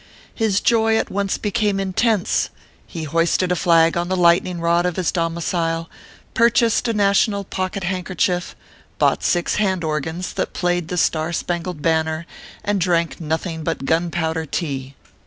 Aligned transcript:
His 0.33 0.61
joy 0.61 0.97
at 0.97 1.11
once 1.11 1.37
became 1.37 1.79
intense; 1.79 2.49
he 2.87 3.03
hoisted 3.03 3.51
a 3.51 3.55
flag 3.55 3.95
on 3.95 4.07
the 4.07 4.15
lightning 4.17 4.59
rod 4.59 4.83
of 4.83 4.95
his 4.95 5.11
domicil, 5.11 5.91
purchased 6.33 6.87
a 6.87 6.93
national 6.93 7.43
pocket 7.43 7.83
handkerchief, 7.83 8.55
bought 8.97 9.21
six 9.21 9.57
hand 9.57 9.83
organs 9.83 10.33
that 10.33 10.53
played 10.53 10.87
the 10.87 10.97
Star 10.97 11.31
Spangled 11.31 11.83
Banner, 11.83 12.25
and 12.63 12.81
drank 12.81 13.21
nothing 13.21 13.63
but 13.63 13.85
gunpowder 13.85 14.47
tea. 14.47 14.95